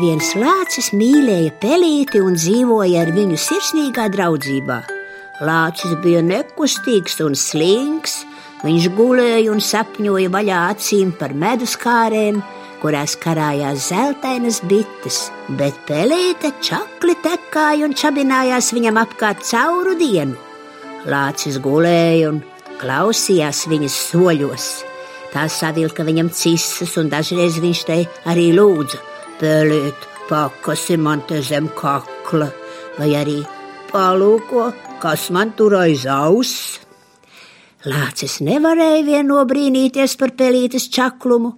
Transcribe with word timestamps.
Viens 0.00 0.30
lācis 0.40 0.86
mīlēja 0.96 1.50
pelīti 1.60 2.22
un 2.24 2.32
dzīvoja 2.32 3.02
ar 3.02 3.10
viņu 3.12 3.36
sirsnīgā 3.36 4.06
draudzībā. 4.14 4.78
Lācis 5.44 5.92
bija 6.00 6.22
nekustīgs 6.24 7.18
un 7.20 7.36
slings, 7.36 8.14
viņš 8.64 8.86
gulēja 8.96 9.50
un 9.52 9.60
sapņoja 9.60 10.30
vaļā 10.32 10.62
acīm 10.70 11.10
par 11.20 11.34
medus 11.36 11.76
kārēm, 11.76 12.40
kurās 12.80 13.18
karājās 13.20 13.90
zeltainas 13.90 14.62
bites, 14.64 15.26
bet 15.60 15.76
pelīte 15.84 16.54
čakli 16.64 17.18
tekāja 17.20 17.84
un 17.84 17.92
čabinājās 17.92 18.72
viņam 18.72 19.04
apkārt 19.04 19.44
cauru 19.44 19.92
dienu. 20.00 20.40
Lācis 21.04 21.60
gulēja 21.60 22.32
un 22.32 22.40
klausījās 22.80 23.66
viņas 23.68 24.02
soļos. 24.08 24.72
Tā 25.36 25.50
savilka 25.52 26.00
viņam 26.08 26.32
cisas, 26.32 26.96
un 26.96 27.12
dažreiz 27.12 27.60
viņš 27.60 27.88
te 27.92 28.04
arī 28.24 28.54
lūdza 28.56 29.11
Pelīt, 29.42 30.04
pakasi 30.28 30.94
man 31.02 31.24
te 31.26 31.40
zem 31.42 31.64
kakla, 31.74 32.46
vai 32.94 33.08
arī 33.18 33.40
palūko, 33.88 34.68
kas 35.02 35.24
man 35.34 35.50
tur 35.58 35.74
aiz 35.80 36.04
auss. 36.06 36.76
Lācis 37.82 38.36
nevarēja 38.46 39.00
vien 39.08 39.26
nobrīnīties 39.26 40.14
par 40.20 40.30
pelītes 40.38 40.86
čaklumu. 40.94 41.56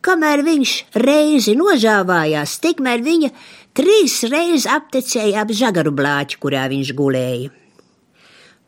Kamēr 0.00 0.40
viņš 0.46 0.72
reizi 1.04 1.52
nožāvājās, 1.58 2.56
tikmēr 2.64 3.04
viņa 3.04 3.30
trīs 3.76 4.22
reizes 4.32 4.64
aptecēja 4.78 5.44
ap 5.44 5.52
žagaru 5.52 5.92
blāķi, 6.00 6.40
kurā 6.40 6.64
viņš 6.72 6.94
gulēja. 6.96 7.52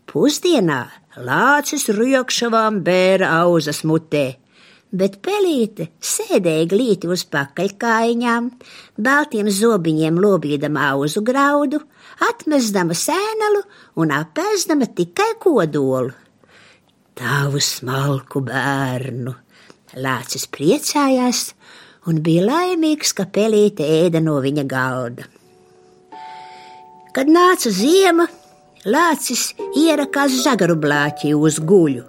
Pusdienā 0.05 0.83
lācis 1.17 1.89
riekšavām 1.97 2.83
bēra 2.85 3.33
auzas 3.41 3.87
mutē, 3.89 4.35
bet 4.93 5.21
pelīte 5.25 5.89
sēdēja 6.03 6.67
glīti 6.71 7.11
uz 7.11 7.25
pakaļkājām, 7.31 8.49
baltiem 8.99 9.51
zobiņiem 9.55 10.19
lobīdama 10.23 10.91
auzu 10.95 11.23
graudu, 11.27 11.81
atmestama 12.27 12.97
sēnelu 12.97 13.63
un 14.03 14.15
apēzdama 14.17 14.91
tikai 14.95 15.33
kodolu. 15.43 16.13
Tavu 17.21 17.61
smalku 17.61 18.43
bērnu! 18.47 19.35
Lācis 20.01 20.47
priecājās 20.47 21.51
un 22.07 22.21
bija 22.23 22.45
laimīgs, 22.47 23.11
ka 23.13 23.27
pelīte 23.27 23.83
ēda 23.83 24.23
no 24.23 24.37
viņa 24.43 24.65
galda. 24.71 25.27
Kad 27.11 27.27
nāca 27.27 27.73
ziema, 27.75 28.29
lācis 28.87 29.49
ierakās 29.75 30.37
zagaru 30.45 30.79
blāķī 30.79 31.35
uz 31.35 31.59
guļu, 31.59 32.05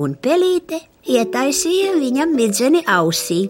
un 0.00 0.16
pelīte 0.16 0.80
ietaisīja 1.06 1.96
viņam 2.00 2.34
midzeni 2.36 2.82
ausī. 2.88 3.48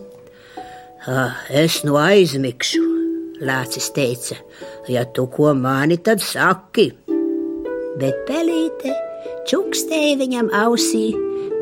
Es 1.50 1.80
nu 1.86 1.96
aizmigšu, 1.96 2.82
Lācis 3.40 3.88
teica, 3.96 4.36
ja 4.92 5.06
tu 5.16 5.24
ko 5.32 5.54
mani, 5.56 5.96
tad 5.96 6.20
saki. 6.20 6.90
Bet 8.00 8.26
pelīte 8.28 8.92
čukstēja 9.48 10.18
viņam 10.20 10.50
ausī 10.52 11.06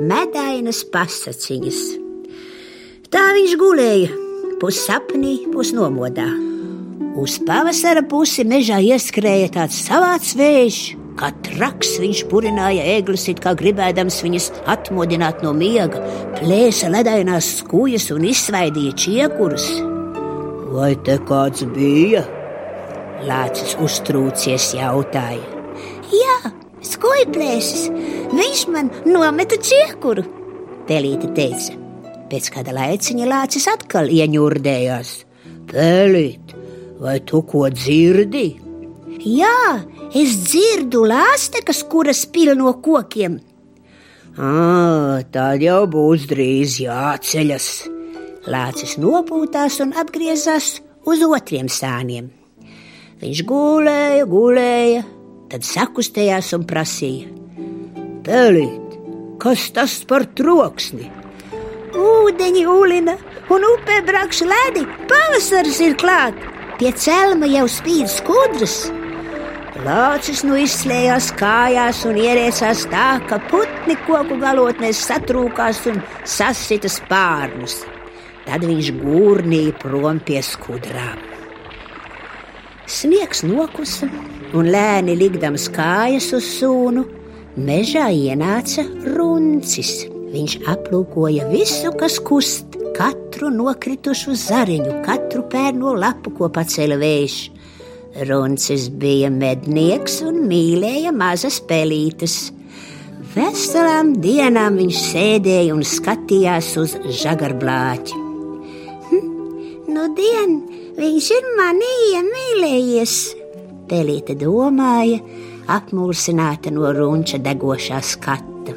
medainas 0.03 0.83
pasaciņas. 0.91 1.81
Tā 3.15 3.25
viņš 3.37 3.55
gulēja, 3.61 4.11
pussapnī, 4.59 5.37
pusnomodā. 5.55 6.27
Uz 7.19 7.39
pavasara 7.47 8.03
pusi 8.07 8.45
mežā 8.47 8.83
ieskrēja 8.85 9.53
tāds 9.55 9.79
savāds 9.87 10.35
vējš, 10.39 10.83
Kā 11.19 11.33
traks 11.45 11.97
viņš 11.99 12.23
purināja 12.31 12.85
ēglis, 12.95 13.27
it 13.33 13.43
kā 13.43 13.55
gribēdams 13.59 14.21
viņas 14.23 14.49
atmodināt 14.71 15.43
no 15.43 15.53
miega, 15.57 16.01
plēsa 16.39 16.93
ledainās 16.95 17.51
skūjas 17.61 18.11
un 18.15 18.29
izsvaidīja 18.31 18.95
čiekurus. 19.05 19.69
Vai 20.73 20.93
te 21.03 21.19
kāds 21.29 21.67
bija? 21.75 22.23
Lācis 23.27 23.75
uztrūcies 23.83 24.73
jautāja. 24.79 25.43
Jā, 26.15 26.55
skūjplēsis, 26.87 27.89
viņš 28.31 28.67
man 28.71 28.93
nometa 29.09 29.59
čiekuru, 29.59 30.23
Pelīte 30.89 31.29
teica. 31.37 31.75
Pēc 32.33 32.49
kāda 32.53 32.73
laiciņa 32.73 33.27
lācis 33.29 33.67
atkal 33.69 34.09
ieņurdējās. 34.13 35.11
Pelīt, 35.69 36.55
vai 37.01 37.19
tu 37.29 37.43
ko 37.49 37.67
dzirdi? 37.73 38.47
Jā, 39.21 39.83
Es 40.17 40.39
dzirdu 40.41 41.03
lāstekas, 41.05 41.83
kuras 41.85 42.23
spīl 42.25 42.55
no 42.57 42.73
kokiem. 42.81 43.37
À, 44.39 45.21
tā 45.35 45.51
jau 45.61 45.83
būs 45.91 46.25
drīz 46.31 46.79
jāceļas. 46.81 47.69
Lācis 48.49 48.97
nopūtās 48.97 49.77
un 49.85 49.93
atgriezās 49.93 50.79
uz 51.05 51.25
otriem 51.27 51.69
sāniem. 51.69 52.31
Viņš 53.21 53.43
gulēja, 53.51 54.25
gulēja, 54.31 55.03
tad 55.53 55.67
sakustējās 55.67 56.55
un 56.57 56.65
prasīja: 56.71 57.29
Pelīt, 58.25 58.97
kas 59.43 59.69
tas 59.77 59.99
par 60.09 60.25
troksni? 60.39 61.11
Ūdeņi 61.99 62.65
ulina 62.65 63.19
un 63.53 63.67
upē 63.75 63.99
brakš 64.07 64.41
ledi, 64.47 64.87
pavasaris 65.11 65.83
ir 65.85 65.99
klāt, 66.01 66.39
pie 66.81 66.95
celma 66.97 67.51
jau 67.51 67.67
spīd 67.69 68.09
skudras. 68.13 68.87
Lācis 69.79 70.41
nu 70.43 70.57
izslēdzās 70.59 71.29
kājās 71.39 72.01
un 72.09 72.17
ierēsās 72.19 72.81
tā, 72.91 73.21
ka 73.31 73.37
putni 73.47 73.95
koku 74.09 74.35
galotnēs 74.41 75.05
satrūkās 75.07 75.85
un 75.93 76.01
sasita 76.27 76.91
spārnus. 76.91 77.85
Tad 78.43 78.65
viņš 78.67 78.89
gurnīja 78.99 79.77
prom 79.79 80.19
pie 80.27 80.41
skudrām. 80.43 81.21
Sniegs 82.91 83.45
nokusa, 83.47 84.09
un 84.57 84.71
lēni 84.73 85.15
likdams 85.21 85.69
kājas 85.71 86.33
uz 86.35 86.49
sūnu, 86.57 87.05
mežā 87.55 88.09
ienāca 88.11 88.83
runcis. 89.15 90.09
Viņš 90.33 90.57
aplūkoja 90.75 91.47
visu, 91.53 91.93
kas 92.01 92.19
kust, 92.19 92.75
katru 92.99 93.53
nokritušu 93.55 94.35
zariņu, 94.43 95.05
katru 95.07 95.47
pērno 95.53 95.95
lapu, 95.95 96.35
ko 96.35 96.51
pacēla 96.51 96.99
vējš. 96.99 97.39
Runcis 98.27 98.89
bija 98.91 99.31
mednieks 99.31 100.21
un 100.27 100.41
mīlēja 100.51 101.13
mazas 101.15 101.61
pelītes. 101.69 102.53
Veselām 103.35 104.17
dienām 104.23 104.79
viņš 104.81 105.03
sēdēja 105.13 105.75
un 105.77 105.85
skatījās 105.87 106.73
uz 106.83 106.97
žagarblāķi. 107.23 108.23
Hm, 109.11 109.29
nu, 109.95 110.09
dien, 110.19 110.57
viņš 110.99 111.29
ir 111.39 111.53
mani 111.59 111.93
iemīlējies, 112.15 113.19
Pelīte 113.89 114.35
domāja, 114.37 115.17
apmulsināta 115.73 116.73
no 116.75 116.91
runča 116.93 117.39
degošā 117.41 118.03
skata. 118.05 118.75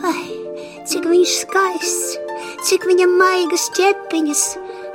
Vai 0.00 0.22
cik 0.88 1.10
viņš 1.10 1.34
skaists, 1.42 2.16
cik 2.64 2.88
viņam 2.88 3.18
maigas 3.20 3.68
ķepiņas, 3.76 4.46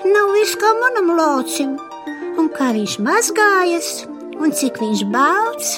nav 0.09 0.33
viss 0.37 0.57
kā 0.57 0.73
manam 0.81 1.13
locim! 1.19 1.77
Un 2.39 2.49
kā 2.55 2.71
viņš 2.75 2.97
mazgājas, 3.03 3.89
un 4.39 4.53
cik 4.55 4.79
viņš 4.81 5.05
balts. 5.13 5.77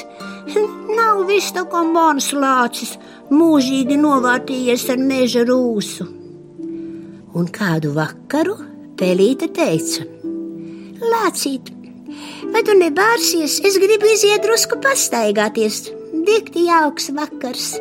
Nav 0.98 1.26
viss 1.30 1.54
tā 1.56 1.64
kā 1.70 1.84
mans 1.88 2.32
lācis, 2.34 2.98
mūžīgi 3.34 3.98
novārtījies 4.02 4.90
ar 4.94 5.00
meža 5.02 5.46
rūsu. 5.48 6.08
Un 7.38 7.48
kādu 7.54 7.94
vakaru 7.96 8.58
Pelīte 9.02 9.48
teica: 9.50 10.04
Lācīt, 11.02 11.72
vai 12.54 12.62
tu 12.68 12.76
nebārsies? 12.78 13.56
Es 13.66 13.80
gribu 13.82 14.12
iziet 14.12 14.44
drusku 14.46 14.78
pastaigāties. 14.84 15.88
Dikti 16.28 16.68
jauks 16.68 17.10
vakars. 17.18 17.72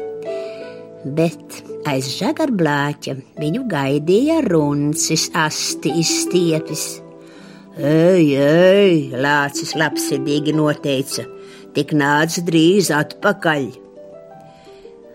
Bet 1.04 1.60
aiz 1.90 2.08
žagarblāķa 2.14 3.18
viņu 3.36 3.66
gaidīja 3.68 4.40
runcis, 4.46 5.28
asti 5.36 5.92
izstiepis. 6.00 6.99
Ej, 7.80 8.34
ej, 8.36 8.96
lācis 9.16 9.70
labsirdīgi 9.72 10.52
noteica, 10.52 11.22
tik 11.72 11.94
nāc 11.96 12.34
drīz 12.44 12.90
atpakaļ. 12.92 13.70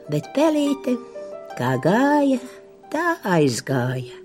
Bet 0.09 0.31
pelīte, 0.33 0.95
kā 1.59 1.75
gāja, 1.83 2.39
tā 2.89 3.19
aizgāja. 3.35 4.17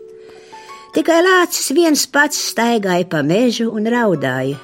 Tikai 0.97 1.21
lācis 1.27 1.69
viens 1.77 2.07
pats 2.09 2.41
staigāja 2.55 3.11
pa 3.13 3.21
mežu 3.21 3.69
un 3.77 3.85
raudāja. 3.93 4.57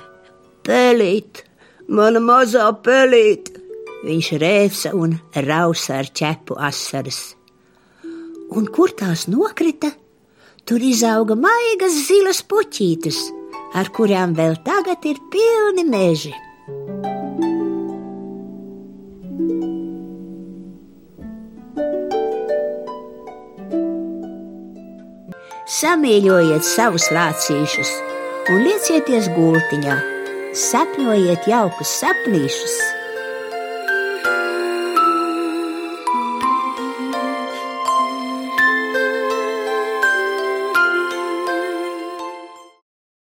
Pelīt, 0.65 1.45
mana 1.85 2.25
mazā 2.25 2.73
pelīt! 2.81 3.53
Viņš 4.07 4.35
rēca 4.41 4.97
un 4.97 5.19
rausa 5.45 6.01
ar 6.01 6.09
ķepu 6.17 6.57
asaras. 6.57 7.35
Un 8.57 8.73
kur 8.73 8.97
tās 8.97 9.29
nokrita? 9.29 9.93
Tur 10.65 10.81
izauga 10.81 11.37
maigas 11.37 12.07
zilas 12.09 12.41
puķītes 12.41 13.27
ar 13.77 13.93
kurām 13.93 14.33
vēl 14.37 14.57
tagad 14.65 15.05
ir 15.09 15.21
pilni 15.33 15.85
meži. 15.89 16.33
Samīļojiet 25.77 26.65
savus 26.65 27.11
lācīšus 27.13 27.91
un 28.55 28.63
liecieties 28.65 29.29
gultiņā, 29.37 29.97
sapņojiet 30.67 31.51
jaukus 31.51 31.99
sapnīšus! 32.01 32.96